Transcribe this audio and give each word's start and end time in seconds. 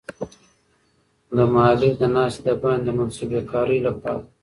د 1.35 1.37
محلي 1.53 1.91
د 1.99 2.01
ناستې 2.15 2.41
د 2.47 2.49
باندې 2.61 2.89
د 2.93 2.95
منصوبه 2.97 3.39
کارۍ 3.51 3.79
لپاره. 3.87 4.21